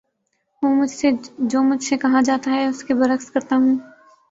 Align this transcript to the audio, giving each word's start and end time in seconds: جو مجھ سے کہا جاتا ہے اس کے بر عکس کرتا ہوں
جو 1.39 1.61
مجھ 1.63 1.83
سے 1.83 1.97
کہا 1.97 2.21
جاتا 2.25 2.51
ہے 2.51 2.65
اس 2.65 2.83
کے 2.83 2.93
بر 2.93 3.13
عکس 3.13 3.31
کرتا 3.31 3.55
ہوں 3.55 3.77